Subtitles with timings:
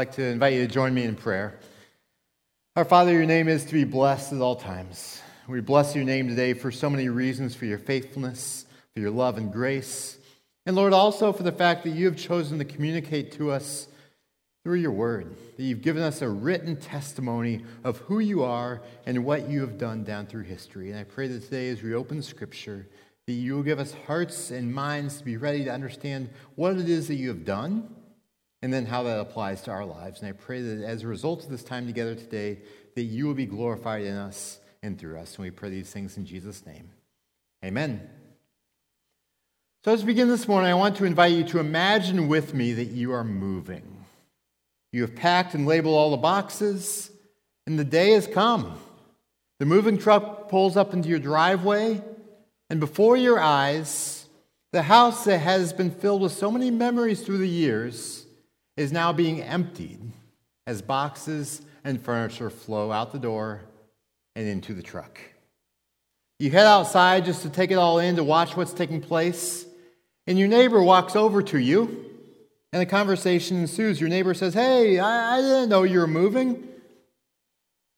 [0.00, 1.58] I'd like to invite you to join me in prayer.
[2.76, 5.20] Our Father, your name is to be blessed at all times.
[5.48, 8.64] We bless your name today for so many reasons for your faithfulness,
[8.94, 10.16] for your love and grace,
[10.66, 13.88] and Lord, also for the fact that you have chosen to communicate to us
[14.62, 19.24] through your word, that you've given us a written testimony of who you are and
[19.24, 20.92] what you have done down through history.
[20.92, 22.86] And I pray that today, as we open Scripture,
[23.26, 26.88] that you will give us hearts and minds to be ready to understand what it
[26.88, 27.96] is that you have done
[28.62, 30.20] and then how that applies to our lives.
[30.20, 32.58] And I pray that as a result of this time together today,
[32.94, 35.36] that you will be glorified in us and through us.
[35.36, 36.90] And we pray these things in Jesus' name.
[37.64, 38.08] Amen.
[39.84, 42.72] So, as we begin this morning, I want to invite you to imagine with me
[42.74, 44.04] that you are moving.
[44.92, 47.10] You have packed and labeled all the boxes,
[47.66, 48.78] and the day has come.
[49.60, 52.02] The moving truck pulls up into your driveway,
[52.70, 54.26] and before your eyes,
[54.72, 58.26] the house that has been filled with so many memories through the years
[58.78, 60.00] is now being emptied
[60.66, 63.62] as boxes and furniture flow out the door
[64.36, 65.18] and into the truck.
[66.38, 69.66] You head outside just to take it all in, to watch what's taking place,
[70.28, 72.04] and your neighbor walks over to you,
[72.72, 74.00] and a conversation ensues.
[74.00, 76.68] Your neighbor says, Hey, I, I didn't know you were moving.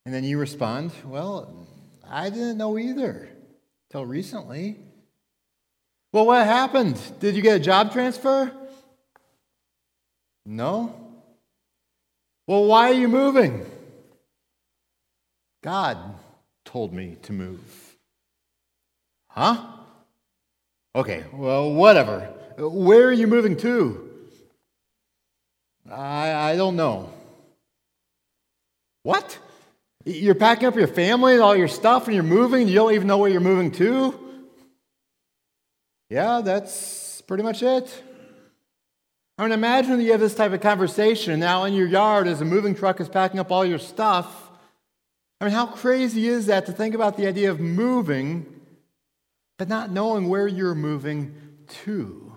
[0.07, 1.69] And then you respond, Well,
[2.09, 3.29] I didn't know either
[3.91, 4.79] till recently.
[6.15, 6.99] Well, what happened?
[7.21, 8.51] Did you get a job transfer?
[10.51, 10.93] No.
[12.49, 13.65] Well, why are you moving?
[15.63, 15.97] God
[16.65, 17.97] told me to move.
[19.29, 19.65] Huh?
[20.97, 22.23] Okay, well, whatever.
[22.59, 24.11] Where are you moving to?
[25.89, 27.13] I, I don't know.
[29.05, 29.39] What?
[30.05, 32.95] You're packing up your family and all your stuff and you're moving, and you don't
[32.95, 34.19] even know where you're moving to?
[36.09, 38.03] Yeah, that's pretty much it.
[39.41, 42.43] I mean, imagine that you have this type of conversation now in your yard as
[42.43, 44.51] a moving truck is packing up all your stuff.
[45.41, 48.45] I mean, how crazy is that to think about the idea of moving,
[49.57, 51.35] but not knowing where you're moving
[51.85, 52.37] to?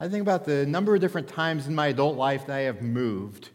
[0.00, 2.80] I think about the number of different times in my adult life that I have
[2.80, 3.50] moved.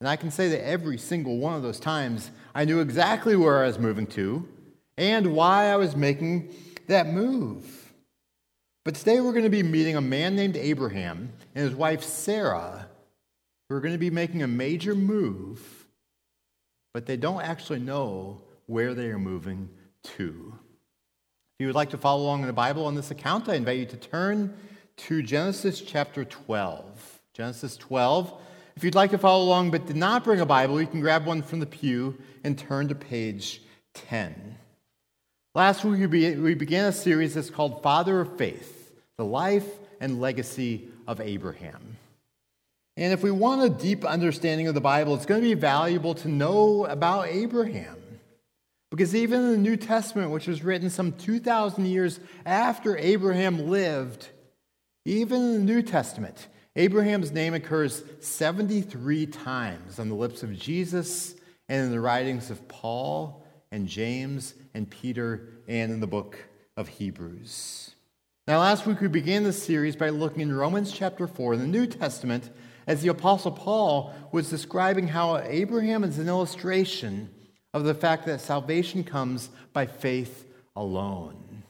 [0.00, 3.64] And I can say that every single one of those times, I knew exactly where
[3.64, 4.46] I was moving to
[4.98, 6.54] and why I was making
[6.88, 7.83] that move.
[8.84, 12.86] But today we're going to be meeting a man named Abraham and his wife Sarah
[13.66, 15.86] who are going to be making a major move,
[16.92, 19.70] but they don't actually know where they are moving
[20.02, 20.52] to.
[20.58, 23.78] If you would like to follow along in the Bible on this account, I invite
[23.78, 24.54] you to turn
[24.96, 27.20] to Genesis chapter 12.
[27.32, 28.38] Genesis 12.
[28.76, 31.24] If you'd like to follow along but did not bring a Bible, you can grab
[31.24, 33.62] one from the pew and turn to page
[33.94, 34.58] 10.
[35.54, 38.73] Last week we began a series that's called Father of Faith
[39.16, 39.68] the life
[40.00, 41.96] and legacy of Abraham.
[42.96, 46.14] And if we want a deep understanding of the Bible, it's going to be valuable
[46.16, 47.96] to know about Abraham.
[48.90, 54.28] Because even in the New Testament, which was written some 2,000 years after Abraham lived,
[55.04, 56.46] even in the New Testament,
[56.76, 61.34] Abraham's name occurs 73 times on the lips of Jesus
[61.68, 66.38] and in the writings of Paul and James and Peter and in the book
[66.76, 67.93] of Hebrews.
[68.46, 71.66] Now, last week we began this series by looking in Romans chapter 4 in the
[71.66, 72.50] New Testament
[72.86, 77.30] as the Apostle Paul was describing how Abraham is an illustration
[77.72, 80.44] of the fact that salvation comes by faith
[80.76, 81.62] alone.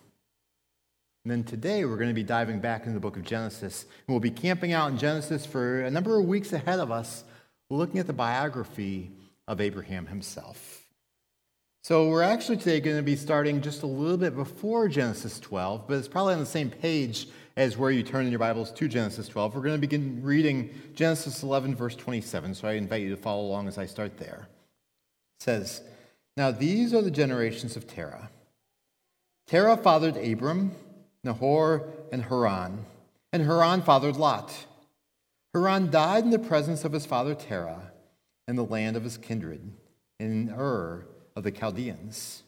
[1.24, 3.84] And then today we're going to be diving back into the book of Genesis.
[3.84, 7.22] And we'll be camping out in Genesis for a number of weeks ahead of us,
[7.70, 9.12] looking at the biography
[9.46, 10.83] of Abraham himself.
[11.84, 15.86] So we're actually today going to be starting just a little bit before Genesis 12,
[15.86, 17.28] but it's probably on the same page
[17.58, 19.54] as where you turn in your Bibles to Genesis 12.
[19.54, 23.42] We're going to begin reading Genesis 11, verse 27, so I invite you to follow
[23.42, 24.48] along as I start there.
[25.38, 25.82] It says,
[26.38, 28.30] Now these are the generations of Terah.
[29.46, 30.74] Terah fathered Abram,
[31.22, 32.86] Nahor, and Haran,
[33.30, 34.54] and Haran fathered Lot.
[35.52, 37.92] Haran died in the presence of his father Terah
[38.48, 39.70] in the land of his kindred,
[40.18, 41.04] in Ur
[41.36, 42.42] of the Chaldeans.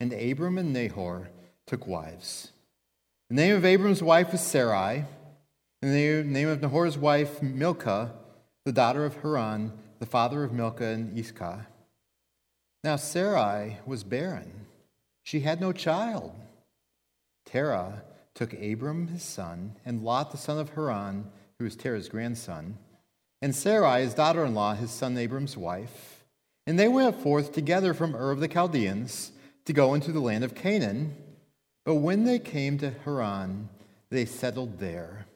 [0.00, 1.30] And Abram and Nahor
[1.66, 2.52] took wives.
[3.28, 5.04] The name of Abram's wife was Sarai,
[5.80, 8.12] and the name of Nahor's wife, Milcah,
[8.64, 11.66] the daughter of Haran, the father of Milcah and Iscah.
[12.84, 14.66] Now Sarai was barren.
[15.22, 16.32] She had no child.
[17.46, 18.02] Terah
[18.34, 22.78] took Abram his son, and Lot the son of Haran, who was Terah's grandson,
[23.40, 26.11] and Sarai, his daughter in law, his son Abram's wife
[26.66, 29.32] and they went forth together from Ur of the Chaldeans
[29.64, 31.16] to go into the land of Canaan.
[31.84, 33.68] But when they came to Haran,
[34.10, 35.26] they settled there.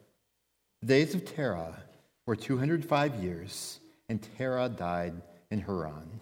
[0.82, 1.82] The days of Terah
[2.26, 5.14] were 205 years, and Terah died
[5.50, 6.20] in Haran.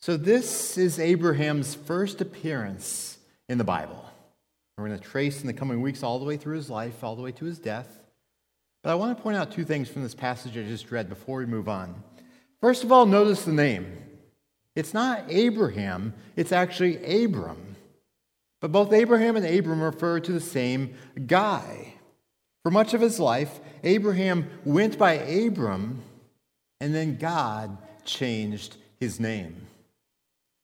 [0.00, 3.18] So, this is Abraham's first appearance
[3.48, 4.04] in the Bible.
[4.76, 7.14] We're going to trace in the coming weeks all the way through his life, all
[7.14, 8.00] the way to his death.
[8.82, 11.38] But I want to point out two things from this passage I just read before
[11.38, 12.02] we move on.
[12.62, 13.98] First of all, notice the name.
[14.76, 17.76] It's not Abraham, it's actually Abram.
[18.60, 20.94] But both Abraham and Abram refer to the same
[21.26, 21.94] guy.
[22.62, 26.02] For much of his life, Abraham went by Abram,
[26.80, 29.66] and then God changed his name.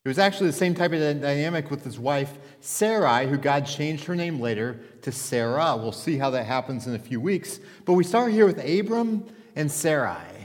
[0.04, 4.04] It was actually the same type of dynamic with his wife, Sarai, who God changed
[4.04, 5.76] her name later to Sarah.
[5.76, 7.58] We'll see how that happens in a few weeks.
[7.84, 10.37] But we start here with Abram and Sarai.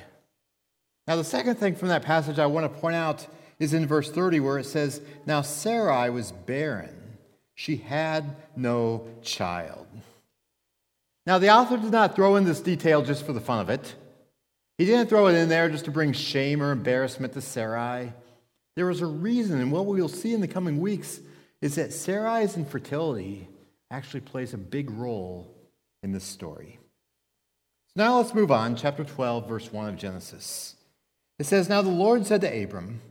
[1.07, 3.27] Now, the second thing from that passage I want to point out
[3.59, 7.17] is in verse 30, where it says, Now Sarai was barren,
[7.55, 9.88] she had no child.
[11.25, 13.95] Now, the author did not throw in this detail just for the fun of it.
[14.77, 18.11] He didn't throw it in there just to bring shame or embarrassment to Sarai.
[18.75, 21.19] There was a reason, and what we will see in the coming weeks
[21.61, 23.47] is that Sarai's infertility
[23.91, 25.53] actually plays a big role
[26.01, 26.79] in this story.
[27.95, 30.75] So now let's move on, chapter 12, verse 1 of Genesis.
[31.43, 33.01] It says, Now the Lord said to Abram,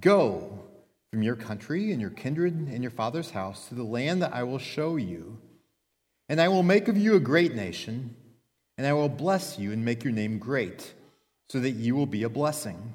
[0.00, 0.64] Go
[1.12, 4.42] from your country and your kindred and your father's house to the land that I
[4.42, 5.38] will show you.
[6.28, 8.16] And I will make of you a great nation,
[8.76, 10.92] and I will bless you and make your name great,
[11.50, 12.94] so that you will be a blessing.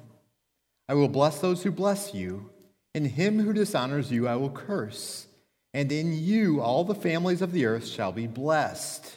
[0.86, 2.50] I will bless those who bless you,
[2.94, 5.28] and him who dishonors you I will curse,
[5.72, 9.06] and in you all the families of the earth shall be blessed.
[9.06, 9.16] So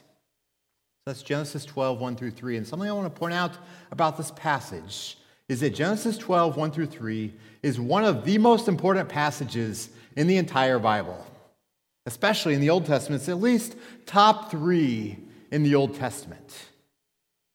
[1.07, 2.55] That's Genesis 12, 1 through 3.
[2.55, 3.57] And something I want to point out
[3.91, 5.17] about this passage
[5.51, 10.27] is that Genesis 12, 1 through 3 is one of the most important passages in
[10.27, 11.25] the entire Bible
[12.05, 13.21] especially in the Old Testament.
[13.21, 13.75] It's at least
[14.05, 15.17] top three
[15.51, 16.67] in the Old Testament.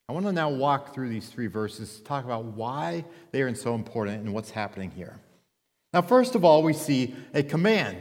[0.08, 3.52] I want to now walk through these three verses to talk about why they are
[3.54, 5.18] so important and what's happening here.
[5.92, 7.98] Now, first of all, we see a command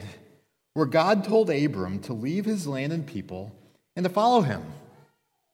[0.76, 3.56] where God told Abram to leave his land and people
[3.96, 4.64] and to follow him.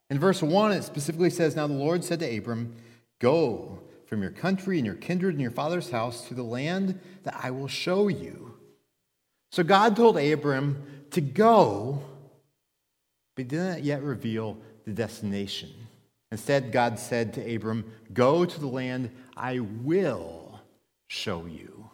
[0.10, 2.76] In verse 1, it specifically says, Now the Lord said to Abram,
[3.20, 3.80] Go
[4.12, 7.52] from your country and your kindred and your father's house to the land that I
[7.52, 8.56] will show you.
[9.54, 12.04] So God told Abram to go,
[13.38, 15.70] but didn't yet reveal the destination.
[16.30, 20.60] Instead, God said to Abram, Go to the land I will
[21.08, 21.90] show you.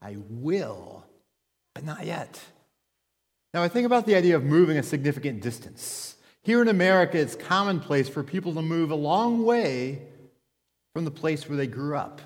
[0.00, 1.04] I will,
[1.74, 2.40] but not yet.
[3.52, 6.14] Now, I think about the idea of moving a significant distance.
[6.42, 10.02] Here in America, it's commonplace for people to move a long way
[10.92, 12.20] from the place where they grew up.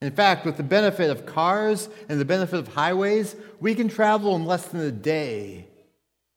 [0.00, 4.36] In fact, with the benefit of cars and the benefit of highways, we can travel
[4.36, 5.66] in less than a day.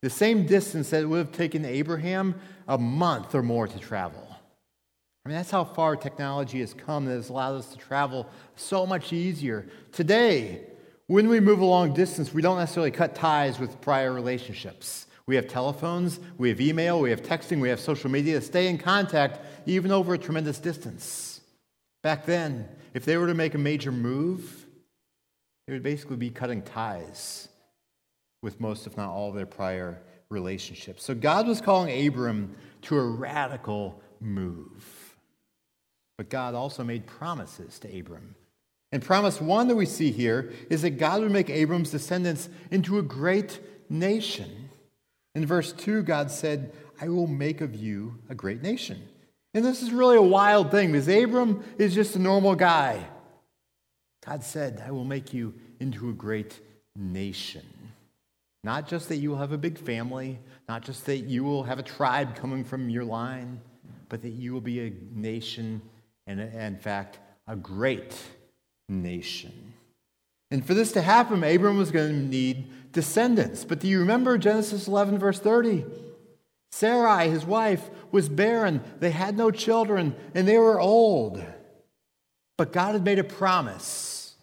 [0.02, 2.36] The same distance that it would have taken Abraham
[2.68, 4.28] a month or more to travel.
[5.24, 8.88] I mean, that's how far technology has come that has allowed us to travel so
[8.88, 9.68] much easier.
[9.92, 10.62] Today,
[11.06, 15.06] when we move a long distance, we don't necessarily cut ties with prior relationships.
[15.28, 18.68] We have telephones, we have email, we have texting, we have social media to stay
[18.68, 21.42] in contact even over a tremendous distance.
[22.04, 24.66] Back then, if they were to make a major move,
[25.68, 27.48] it would basically be cutting ties
[28.42, 31.04] with most, if not all, of their prior relationships.
[31.04, 35.16] So God was calling Abram to a radical move.
[36.18, 38.36] But God also made promises to Abram.
[38.92, 43.00] And promise one that we see here is that God would make Abram's descendants into
[43.00, 44.70] a great nation.
[45.34, 49.08] In verse 2, God said, I will make of you a great nation.
[49.54, 53.06] And this is really a wild thing because Abram is just a normal guy.
[54.26, 56.60] God said, I will make you into a great
[56.96, 57.66] nation.
[58.64, 60.40] Not just that you will have a big family,
[60.70, 63.60] not just that you will have a tribe coming from your line,
[64.08, 65.82] but that you will be a nation
[66.28, 68.16] and, in fact, a great
[68.88, 69.74] nation.
[70.52, 73.66] And for this to happen, Abram was going to need descendants.
[73.66, 75.86] But do you remember Genesis 11, verse 30?
[76.72, 78.82] Sarai, his wife, was barren.
[79.00, 81.44] They had no children, and they were old.
[82.58, 84.36] But God had made a promise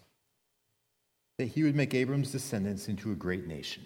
[1.39, 3.83] that he would make Abram's descendants into a great nation.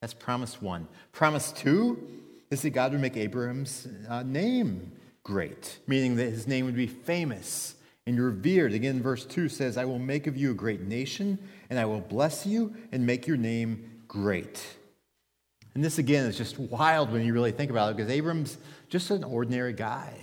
[0.00, 0.88] That's promise one.
[1.12, 2.02] Promise two
[2.50, 6.86] is that God would make Abram's uh, name great, meaning that his name would be
[6.86, 7.74] famous
[8.06, 8.72] and revered.
[8.72, 11.38] Again, verse 2 says, I will make of you a great nation,
[11.70, 14.62] and I will bless you and make your name great.
[15.74, 18.56] And this, again, is just wild when you really think about it, because Abram's
[18.88, 20.14] just an ordinary guy.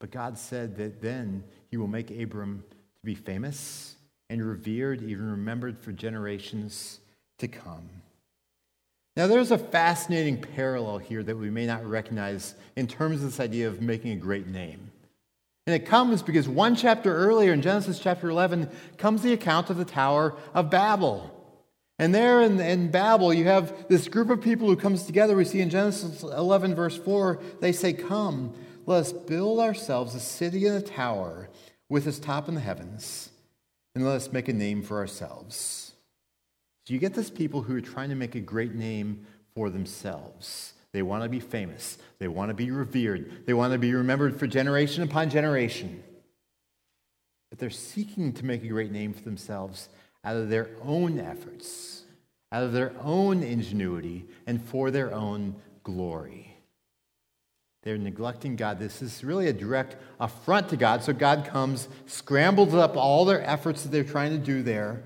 [0.00, 3.94] But God said that then he will make Abram to be famous
[4.28, 7.00] and revered, even remembered for generations
[7.38, 7.88] to come.
[9.16, 13.38] Now, there's a fascinating parallel here that we may not recognize in terms of this
[13.38, 14.90] idea of making a great name.
[15.66, 19.76] And it comes because one chapter earlier in Genesis chapter 11 comes the account of
[19.76, 21.30] the Tower of Babel.
[21.98, 25.36] And there in, in, Babel, you have this group of people who comes together.
[25.36, 28.52] We see in Genesis 11, verse 4, they say, Come,
[28.86, 31.48] let us build ourselves a city and a tower
[31.88, 33.30] with its top in the heavens,
[33.94, 35.92] and let us make a name for ourselves.
[36.86, 40.74] So you get this people who are trying to make a great name for themselves.
[40.92, 41.98] They want to be famous.
[42.18, 43.46] They want to be revered.
[43.46, 46.02] They want to be remembered for generation upon generation.
[47.50, 49.88] But they're seeking to make a great name for themselves
[50.24, 52.04] out of their own efforts,
[52.50, 56.56] out of their own ingenuity, and for their own glory.
[57.82, 58.78] They're neglecting God.
[58.78, 61.02] This is really a direct affront to God.
[61.02, 65.02] So God comes, scrambles up all their efforts that they're trying to do there.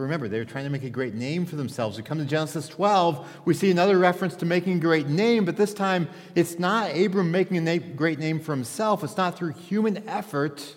[0.00, 1.96] Remember, they're trying to make a great name for themselves.
[1.96, 5.58] We come to Genesis 12, we see another reference to making a great name, but
[5.58, 9.04] this time it's not Abram making a great name for himself.
[9.04, 10.74] It's not through human effort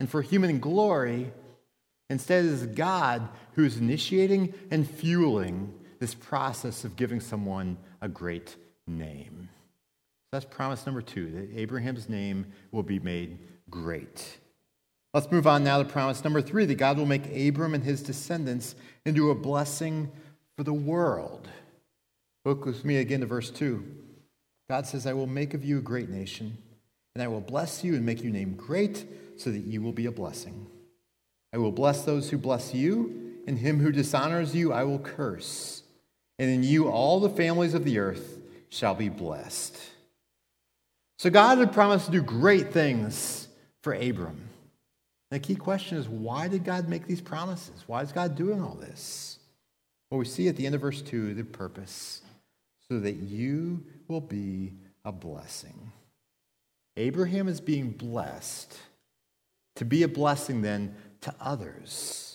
[0.00, 1.30] and for human glory.
[2.10, 8.08] Instead, it is God who is initiating and fueling this process of giving someone a
[8.08, 9.48] great name.
[9.50, 13.38] So That's promise number two that Abraham's name will be made
[13.70, 14.38] great.
[15.14, 18.02] Let's move on now to promise number three that God will make Abram and his
[18.02, 18.74] descendants
[19.04, 20.10] into a blessing
[20.56, 21.48] for the world.
[22.44, 23.84] Look with me again to verse 2.
[24.68, 26.58] God says, I will make of you a great nation,
[27.14, 30.06] and I will bless you and make your name great so that you will be
[30.06, 30.66] a blessing.
[31.52, 35.82] I will bless those who bless you, and him who dishonors you I will curse.
[36.38, 38.38] And in you all the families of the earth
[38.68, 39.76] shall be blessed.
[41.18, 43.48] So God had promised to do great things
[43.82, 44.48] for Abram.
[45.30, 47.84] The key question is why did God make these promises?
[47.86, 49.38] Why is God doing all this?
[50.10, 52.22] Well, we see at the end of verse 2 the purpose
[52.88, 54.72] so that you will be
[55.04, 55.92] a blessing.
[56.96, 58.76] Abraham is being blessed.
[59.76, 62.28] To be a blessing, then, to others.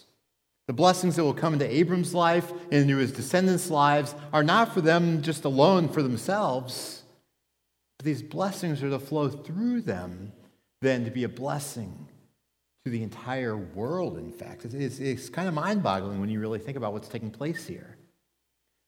[0.68, 4.74] The blessings that will come into Abram's life and into his descendants' lives are not
[4.74, 7.04] for them just alone for themselves,
[7.98, 10.32] but these blessings are to flow through them,
[10.82, 12.08] then to be a blessing
[12.86, 14.66] to the entire world, in fact.
[14.66, 17.98] It's, it's kind of mind boggling when you really think about what's taking place here.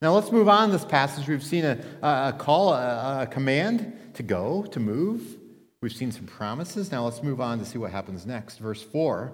[0.02, 1.28] Now, let's move on this passage.
[1.28, 5.40] We've seen a, a call, a, a command to go, to move.
[5.82, 6.92] We've seen some promises.
[6.92, 8.58] Now, let's move on to see what happens next.
[8.58, 9.34] Verse 4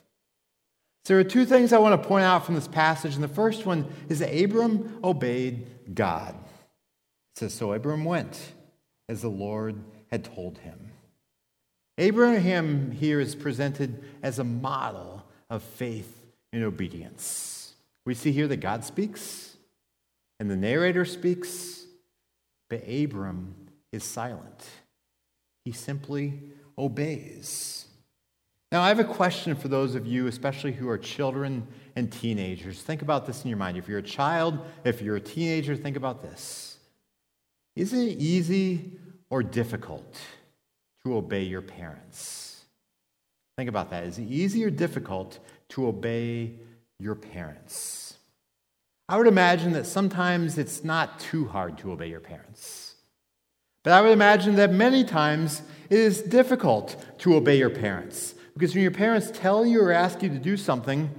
[1.03, 3.15] So there are two things I want to point out from this passage.
[3.15, 6.35] And the first one is that Abram obeyed God.
[6.35, 8.53] It says, So Abram went
[9.09, 9.81] as the Lord
[10.11, 10.91] had told him.
[11.97, 16.21] Abraham here is presented as a model of faith
[16.53, 17.73] and obedience.
[18.05, 19.57] We see here that God speaks
[20.39, 21.85] and the narrator speaks,
[22.69, 23.53] but Abram
[23.91, 24.67] is silent.
[25.65, 26.41] He simply
[26.77, 27.85] obeys.
[28.71, 32.81] Now, I have a question for those of you, especially who are children and teenagers.
[32.81, 33.77] Think about this in your mind.
[33.77, 36.77] If you're a child, if you're a teenager, think about this.
[37.75, 38.93] Is it easy
[39.29, 40.17] or difficult
[41.03, 42.63] to obey your parents?
[43.57, 44.05] Think about that.
[44.05, 46.53] Is it easy or difficult to obey
[46.97, 48.15] your parents?
[49.09, 52.95] I would imagine that sometimes it's not too hard to obey your parents.
[53.83, 58.35] But I would imagine that many times it is difficult to obey your parents.
[58.61, 61.09] Because when your parents tell you or ask you to do something,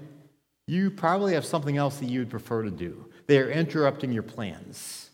[0.69, 3.11] you probably have something else that you would prefer to do.
[3.27, 5.11] They are interrupting your plans.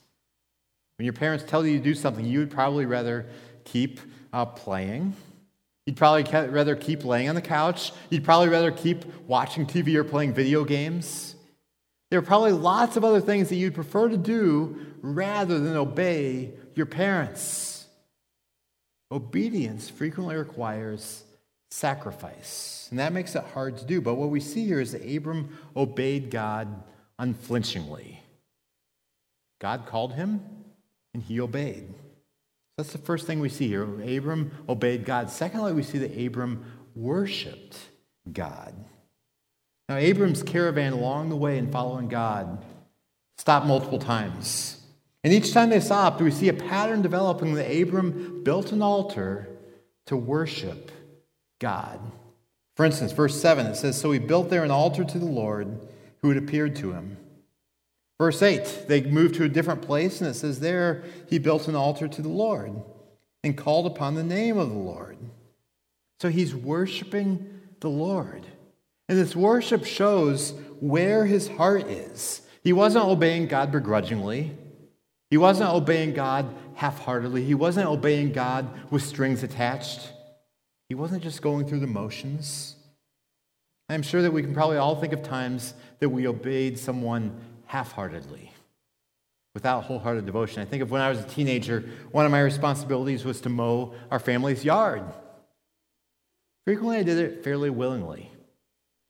[0.99, 3.31] When your parents tell you to do something, you would probably rather
[3.65, 3.99] keep
[4.31, 5.17] uh, playing.
[5.87, 7.93] You'd probably rather keep laying on the couch.
[8.11, 11.35] You'd probably rather keep watching TV or playing video games.
[12.11, 16.53] There are probably lots of other things that you'd prefer to do rather than obey
[16.75, 17.87] your parents.
[19.11, 21.25] Obedience frequently requires
[21.71, 24.01] sacrifice, and that makes it hard to do.
[24.01, 26.83] But what we see here is that Abram obeyed God
[27.19, 28.23] unflinchingly.
[29.61, 30.41] God called him,
[31.15, 31.93] and he obeyed.
[32.77, 33.83] That's the first thing we see here.
[33.83, 35.31] Abram obeyed God.
[35.31, 37.77] Secondly, we see that Abram worshiped
[38.33, 38.75] God.
[39.89, 42.65] Now, Abram's caravan along the way in following God
[43.37, 44.81] stopped multiple times.
[45.25, 49.49] And each time they stopped, we see a pattern developing that Abram built an altar
[50.07, 50.93] to worship
[51.59, 52.01] God.
[52.77, 55.81] For instance, verse 7, it says, So he built there an altar to the Lord
[56.23, 57.17] who had appeared to him.
[58.19, 61.77] Verse 8, they moved to a different place, and it says, There he built an
[61.77, 62.73] altar to the Lord
[63.45, 65.17] and called upon the name of the Lord.
[66.21, 68.45] So he's worshiping the Lord.
[69.09, 72.43] And this worship shows where his heart is.
[72.63, 74.57] He wasn't obeying God begrudgingly.
[75.31, 77.45] He wasn't obeying God half heartedly.
[77.45, 80.13] He wasn't obeying God with strings attached.
[80.89, 82.77] He wasn't just going through the motions.
[83.91, 87.93] I'm sure that we can probably all think of times that we obeyed someone half
[87.93, 88.53] heartedly,
[89.55, 90.63] without wholehearted devotion.
[90.63, 93.95] I think of when I was a teenager, one of my responsibilities was to mow
[94.11, 95.03] our family's yard.
[96.65, 98.31] Frequently, I did it fairly willingly.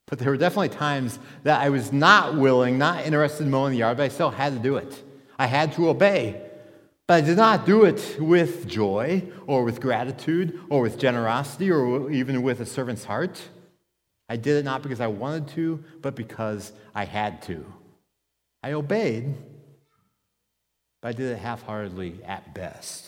[0.06, 3.78] But there were definitely times that I was not willing, not interested in mowing the
[3.78, 5.04] yard, but I still had to do it.
[5.38, 6.47] I had to obey.
[7.08, 12.10] But I did not do it with joy or with gratitude or with generosity or
[12.10, 13.40] even with a servant's heart.
[14.28, 17.64] I did it not because I wanted to, but because I had to.
[18.62, 19.34] I obeyed,
[21.00, 23.06] but I did it half heartedly at best.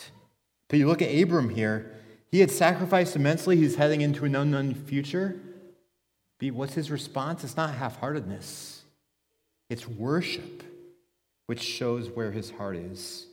[0.71, 1.95] But you look at Abram here,
[2.30, 3.57] he had sacrificed immensely.
[3.57, 5.38] He's heading into an unknown future.
[6.40, 7.45] What's his response?
[7.45, 8.80] It's not half heartedness,
[9.69, 10.62] it's worship,
[11.49, 13.26] which shows where his heart is.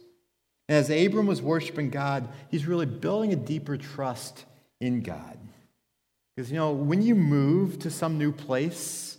[0.70, 4.46] And as Abram was worshiping God, he's really building a deeper trust
[4.82, 5.38] in God.
[6.36, 9.18] Because, you know, when you move to some new place,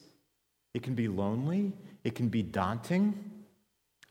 [0.75, 1.73] it can be lonely,
[2.05, 3.25] it can be daunting.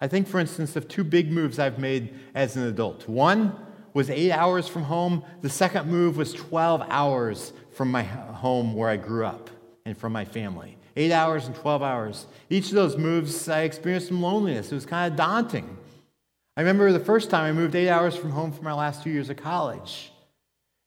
[0.02, 3.08] I think, for instance, of two big moves I've made as an adult.
[3.08, 3.56] One
[3.94, 8.90] was eight hours from home, the second move was 12 hours from my home where
[8.90, 9.50] I grew up
[9.86, 10.78] and from my family.
[10.96, 12.28] Eight hours and 12 hours.
[12.50, 14.72] Each of those moves, I experienced some loneliness.
[14.72, 15.78] It was kind of daunting.
[16.58, 19.12] I remember the first time I moved eight hours from home for my last two
[19.12, 20.12] years of college.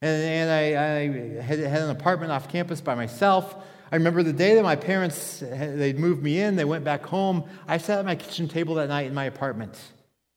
[0.01, 3.55] And, and I, I had, had, an apartment off campus by myself.
[3.89, 7.45] I remember the day that my parents, they'd moved me in, they went back home.
[7.69, 9.79] I sat at my kitchen table that night in my apartment,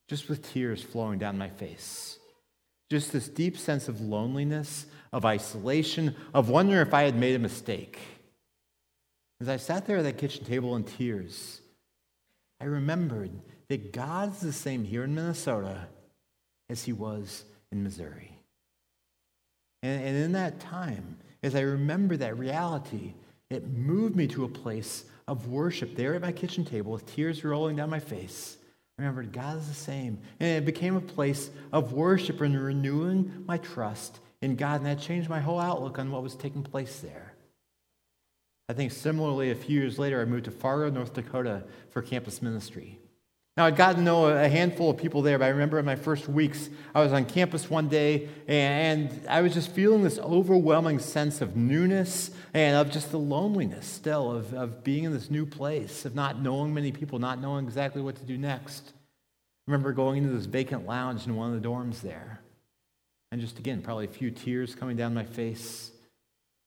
[0.06, 2.16] just with tears flowing down my face.
[2.88, 7.40] Just this deep sense of loneliness, of isolation, of wondering if I had made a
[7.40, 7.98] mistake.
[9.40, 11.60] As I sat there at that kitchen table in tears,
[12.60, 13.32] I remembered
[13.74, 15.88] that God's the same here in Minnesota
[16.70, 18.38] as he was in Missouri.
[19.82, 23.14] And, and in that time, as I remember that reality,
[23.50, 27.42] it moved me to a place of worship there at my kitchen table with tears
[27.42, 28.58] rolling down my face.
[28.96, 30.20] I remembered God is the same.
[30.38, 34.82] And it became a place of worship and renewing my trust in God.
[34.82, 37.34] And that changed my whole outlook on what was taking place there.
[38.68, 42.40] I think similarly, a few years later, I moved to Fargo, North Dakota for campus
[42.40, 43.00] ministry.
[43.56, 45.94] Now, I'd gotten to know a handful of people there, but I remember in my
[45.94, 50.98] first weeks, I was on campus one day, and I was just feeling this overwhelming
[50.98, 55.46] sense of newness and of just the loneliness still of, of being in this new
[55.46, 58.88] place, of not knowing many people, not knowing exactly what to do next.
[58.88, 62.40] I remember going into this vacant lounge in one of the dorms there,
[63.30, 65.92] and just again, probably a few tears coming down my face.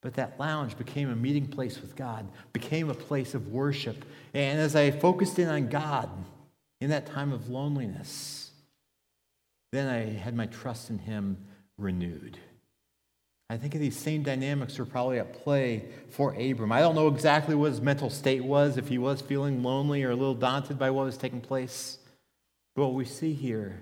[0.02, 4.06] But that lounge became a meeting place with God, became a place of worship.
[4.34, 6.10] And as I focused in on God
[6.80, 8.52] in that time of loneliness,
[9.72, 11.38] then I had my trust in Him
[11.78, 12.38] renewed.
[13.50, 16.72] I think these same dynamics were probably at play for Abram.
[16.72, 20.12] I don't know exactly what his mental state was, if he was feeling lonely or
[20.12, 21.98] a little daunted by what was taking place.
[22.76, 23.82] But what we see here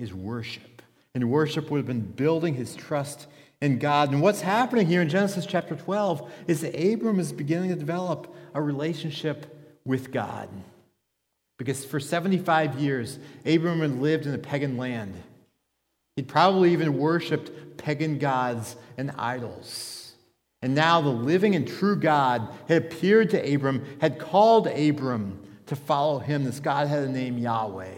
[0.00, 0.82] is worship.
[1.14, 3.28] And worship would have been building his trust
[3.60, 4.12] in God.
[4.12, 8.34] And what's happening here in Genesis chapter 12 is that Abram is beginning to develop
[8.52, 10.48] a relationship with God.
[11.58, 15.14] Because for 75 years, Abram had lived in a pagan land.
[16.16, 20.14] He'd probably even worshiped pagan gods and idols.
[20.62, 25.76] And now the living and true God had appeared to Abram, had called Abram to
[25.76, 26.44] follow him.
[26.44, 27.94] This God had the name Yahweh.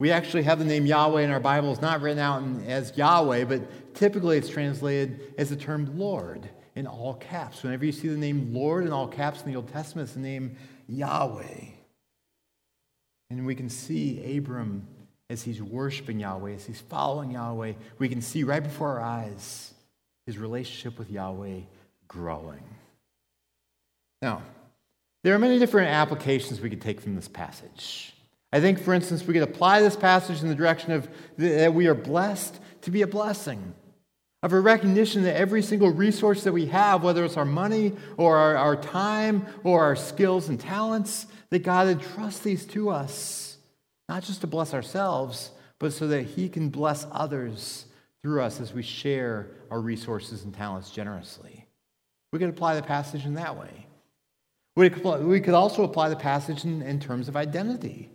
[0.00, 3.94] We actually have the name Yahweh in our Bibles, not written out as Yahweh, but
[3.94, 7.62] typically it's translated as the term Lord in all caps.
[7.62, 10.20] Whenever you see the name Lord in all caps in the Old Testament, it's the
[10.20, 10.56] name
[10.86, 11.77] Yahweh.
[13.30, 14.86] And we can see Abram
[15.30, 17.74] as he's worshiping Yahweh, as he's following Yahweh.
[17.98, 19.74] We can see right before our eyes
[20.26, 21.60] his relationship with Yahweh
[22.06, 22.62] growing.
[24.22, 24.42] Now,
[25.24, 28.14] there are many different applications we could take from this passage.
[28.52, 31.86] I think, for instance, we could apply this passage in the direction of that we
[31.86, 33.74] are blessed to be a blessing,
[34.42, 38.36] of a recognition that every single resource that we have, whether it's our money or
[38.36, 43.58] our, our time or our skills and talents, that God entrusts these to us,
[44.08, 47.86] not just to bless ourselves, but so that He can bless others
[48.22, 51.66] through us as we share our resources and talents generously.
[52.32, 53.86] We could apply the passage in that way.
[54.76, 54.90] We
[55.40, 58.10] could also apply the passage in, in terms of identity.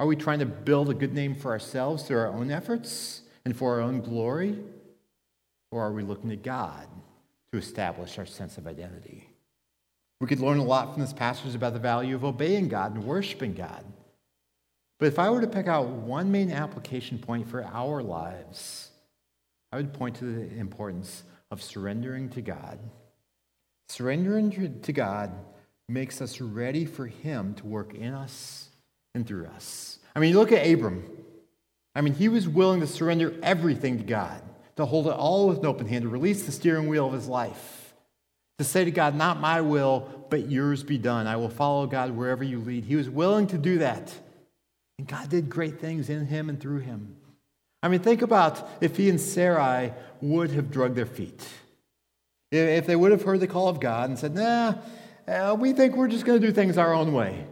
[0.00, 3.56] Are we trying to build a good name for ourselves through our own efforts and
[3.56, 4.58] for our own glory?
[5.70, 6.86] Or are we looking to God
[7.52, 9.23] to establish our sense of identity?
[10.20, 13.04] We could learn a lot from this passage about the value of obeying God and
[13.04, 13.84] worshiping God.
[14.98, 18.90] But if I were to pick out one main application point for our lives,
[19.72, 22.78] I would point to the importance of surrendering to God.
[23.88, 25.32] Surrendering to God
[25.88, 28.68] makes us ready for Him to work in us
[29.14, 29.98] and through us.
[30.16, 31.04] I mean, look at Abram.
[31.94, 34.42] I mean, he was willing to surrender everything to God,
[34.76, 37.28] to hold it all with an open hand, to release the steering wheel of his
[37.28, 37.83] life,
[38.58, 41.26] to say to God, Not my will, but yours be done.
[41.26, 42.84] I will follow God wherever you lead.
[42.84, 44.14] He was willing to do that.
[44.98, 47.16] And God did great things in him and through him.
[47.82, 51.46] I mean, think about if he and Sarai would have drugged their feet.
[52.50, 54.74] If they would have heard the call of God and said, Nah,
[55.26, 57.46] uh, we think we're just going to do things our own way.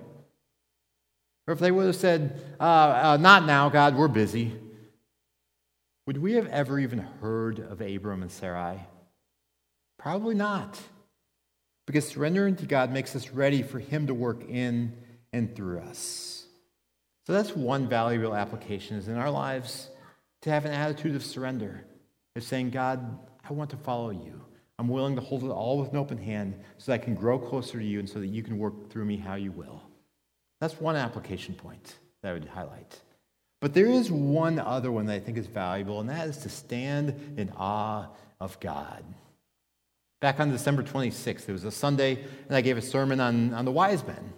[1.47, 4.53] Or if they would have said, uh, uh, Not now, God, we're busy.
[6.07, 8.81] Would we have ever even heard of Abram and Sarai?
[9.99, 10.81] Probably not.
[11.87, 14.97] Because surrendering to God makes us ready for Him to work in
[15.33, 16.45] and through us.
[17.27, 19.89] So that's one valuable application is in our lives
[20.43, 21.85] to have an attitude of surrender,
[22.37, 23.19] of saying, God,
[23.49, 24.41] I want to follow you.
[24.79, 27.39] I'm willing to hold it all with an open hand so that I can grow
[27.39, 29.83] closer to you and so that you can work through me how you will.
[30.61, 33.01] That's one application point that I would highlight.
[33.61, 36.49] But there is one other one that I think is valuable, and that is to
[36.49, 38.09] stand in awe
[38.41, 39.05] of God.
[40.23, 43.67] Back on December 26th, it was a Sunday, and I gave a sermon on, on
[43.67, 44.33] the wise men.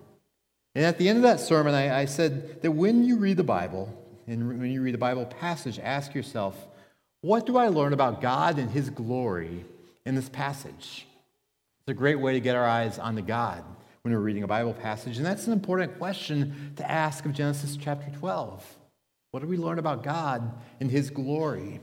[0.74, 3.44] And at the end of that sermon, I, I said that when you read the
[3.44, 6.56] Bible, and when you read the Bible passage, ask yourself,
[7.20, 9.64] what do I learn about God and His glory
[10.04, 11.06] in this passage.
[11.80, 13.64] It's a great way to get our eyes on the God
[14.02, 15.16] when we're reading a Bible passage.
[15.16, 18.62] And that's an important question to ask of Genesis chapter 12.
[19.30, 21.80] What do we learn about God and his glory?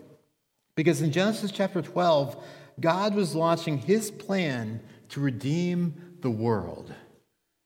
[0.75, 2.41] Because in Genesis chapter 12,
[2.82, 6.94] God was launching his plan to redeem the world.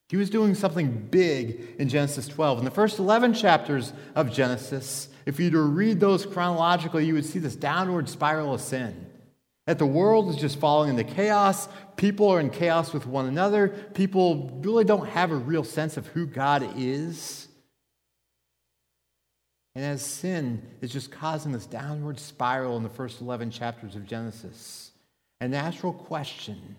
[0.09, 2.59] He was doing something big in Genesis 12.
[2.59, 7.15] In the first 11 chapters of Genesis, if you were to read those chronologically, you
[7.15, 9.07] would see this downward spiral of sin.
[9.65, 11.67] That the world is just falling into chaos.
[11.97, 13.69] People are in chaos with one another.
[13.95, 17.47] People really don't have a real sense of who God is.
[19.73, 24.05] And as sin is just causing this downward spiral in the first 11 chapters of
[24.05, 24.84] Genesis,
[25.41, 26.75] a natural question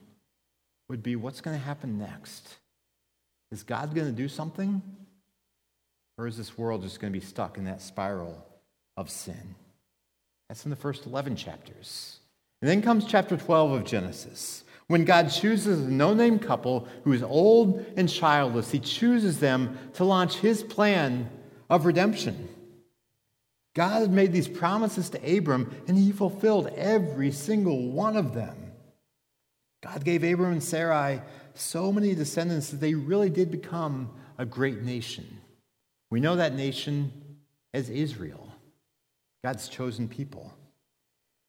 [0.88, 2.56] would be what's going to happen next?
[3.50, 4.82] Is God going to do something?
[6.18, 8.44] Or is this world just going to be stuck in that spiral
[8.96, 9.54] of sin?
[10.48, 12.20] That's in the first 11 chapters.
[12.62, 14.64] And then comes chapter 12 of Genesis.
[14.88, 19.78] When God chooses a no name couple who is old and childless, he chooses them
[19.94, 21.28] to launch his plan
[21.68, 22.48] of redemption.
[23.76, 28.72] God had made these promises to Abram, and he fulfilled every single one of them.
[29.82, 31.20] God gave Abram and Sarai
[31.52, 34.08] so many descendants that they really did become
[34.38, 35.40] a great nation.
[36.10, 37.12] We know that nation
[37.74, 38.50] as Israel,
[39.44, 40.54] God's chosen people.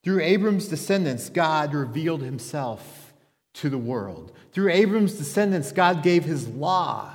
[0.03, 3.13] Through Abram's descendants, God revealed himself
[3.53, 4.33] to the world.
[4.51, 7.09] Through Abram's descendants, God gave his law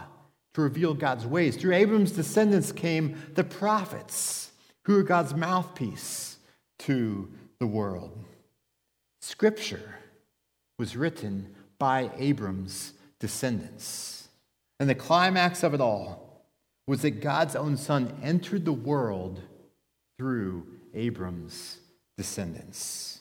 [0.54, 1.56] to reveal God's ways.
[1.56, 4.51] Through Abram's descendants came the prophets,
[4.84, 6.38] who are God's mouthpiece
[6.80, 8.18] to the world.
[9.20, 9.96] Scripture
[10.78, 14.28] was written by Abram's descendants.
[14.80, 16.44] And the climax of it all
[16.86, 19.40] was that God's own son entered the world
[20.18, 21.78] through Abram's
[22.16, 23.20] descendants.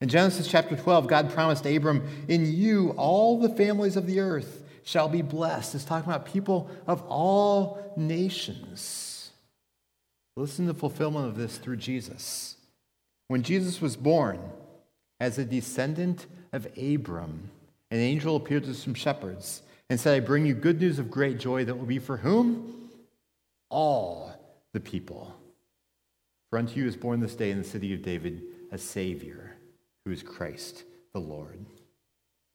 [0.00, 4.62] In Genesis chapter 12, God promised Abram, In you all the families of the earth
[4.84, 5.74] shall be blessed.
[5.74, 9.13] It's talking about people of all nations.
[10.36, 12.56] Listen to the fulfillment of this through Jesus.
[13.28, 14.40] When Jesus was born,
[15.20, 17.50] as a descendant of Abram,
[17.90, 21.38] an angel appeared to some shepherds and said, I bring you good news of great
[21.38, 22.90] joy that will be for whom?
[23.70, 24.32] All
[24.72, 25.34] the people.
[26.50, 28.42] For unto you is born this day in the city of David
[28.72, 29.56] a Savior,
[30.04, 31.64] who is Christ the Lord.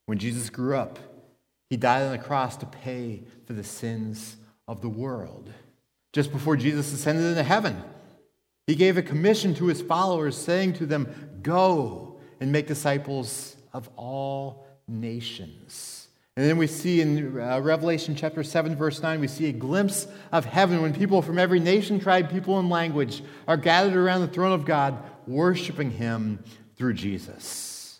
[0.05, 0.99] When Jesus grew up,
[1.69, 4.37] he died on the cross to pay for the sins
[4.67, 5.49] of the world.
[6.13, 7.83] Just before Jesus ascended into heaven,
[8.67, 11.07] he gave a commission to his followers, saying to them,
[11.41, 16.07] Go and make disciples of all nations.
[16.35, 20.07] And then we see in uh, Revelation chapter 7, verse 9, we see a glimpse
[20.31, 24.27] of heaven when people from every nation, tribe, people, and language are gathered around the
[24.27, 26.41] throne of God, worshiping him
[26.77, 27.99] through Jesus.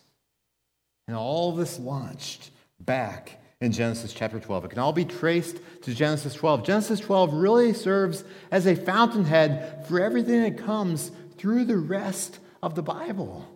[1.06, 4.64] And all this launched back in Genesis chapter 12.
[4.64, 6.64] It can all be traced to Genesis 12.
[6.64, 12.74] Genesis 12 really serves as a fountainhead for everything that comes through the rest of
[12.74, 13.46] the Bible.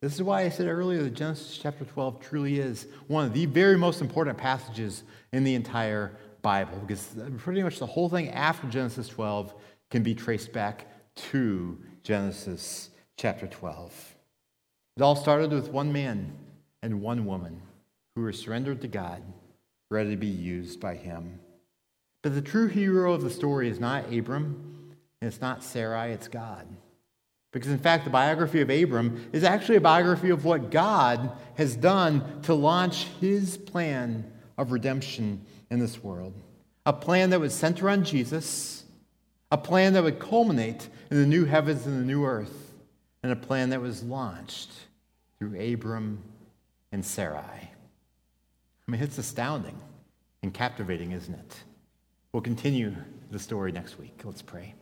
[0.00, 3.46] This is why I said earlier that Genesis chapter 12 truly is one of the
[3.46, 8.66] very most important passages in the entire Bible, because pretty much the whole thing after
[8.68, 9.52] Genesis 12
[9.90, 10.86] can be traced back
[11.16, 14.14] to Genesis chapter 12.
[14.96, 16.32] It all started with one man
[16.82, 17.60] and one woman
[18.18, 19.22] who were surrendered to God,
[19.92, 21.38] ready to be used by Him.
[22.22, 26.26] But the true hero of the story is not Abram, and it's not Sarai, it's
[26.26, 26.66] God.
[27.52, 31.76] Because, in fact, the biography of Abram is actually a biography of what God has
[31.76, 36.34] done to launch his plan of redemption in this world.
[36.86, 38.82] A plan that would center on Jesus,
[39.52, 42.74] a plan that would culminate in the new heavens and the new earth,
[43.22, 44.72] and a plan that was launched
[45.38, 46.20] through Abram
[46.90, 47.70] and Sarai.
[48.88, 49.78] I mean, it's astounding
[50.42, 51.56] and captivating, isn't it?
[52.32, 52.94] We'll continue
[53.30, 54.18] the story next week.
[54.24, 54.74] Let's pray.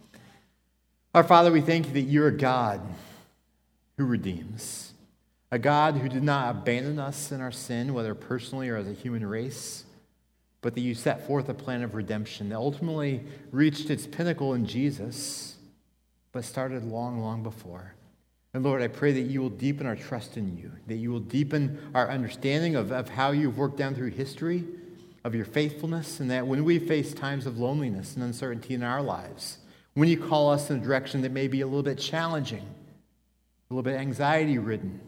[1.13, 2.81] Our Father, we thank you that you're a God
[3.99, 4.93] who redeems,
[5.51, 8.93] a God who did not abandon us in our sin, whether personally or as a
[8.93, 9.85] human race,
[10.61, 14.67] but that you set forth a plan of redemption that ultimately reached its pinnacle in
[14.67, 15.57] Jesus,
[16.31, 17.95] but started long, long before.
[18.57, 21.21] And Lord, I pray that you will deepen our trust in you, that you will
[21.21, 24.65] deepen our understanding of, of how you've worked down through history,
[25.25, 29.03] of your faithfulness, and that when we face times of loneliness and uncertainty in our
[29.03, 29.59] lives,
[29.93, 33.75] when you call us in a direction that may be a little bit challenging, a
[33.75, 35.01] little bit anxiety ridden,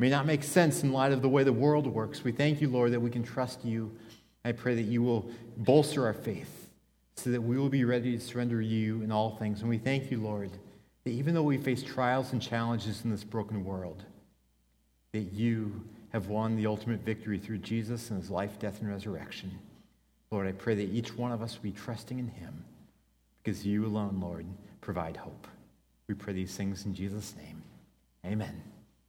[0.00, 2.68] may not make sense in light of the way the world works, we thank you,
[2.68, 3.96] Lord, that we can trust you.
[4.44, 6.68] I pray that you will bolster our faith
[7.14, 9.60] so that we will be ready to surrender you in all things.
[9.60, 10.50] And we thank you, Lord
[11.08, 14.04] that even though we face trials and challenges in this broken world,
[15.12, 19.58] that you have won the ultimate victory through Jesus and his life, death, and resurrection.
[20.30, 22.62] Lord, I pray that each one of us be trusting in him
[23.42, 24.44] because you alone, Lord,
[24.82, 25.46] provide hope.
[26.08, 27.62] We pray these things in Jesus' name.
[28.26, 28.62] Amen.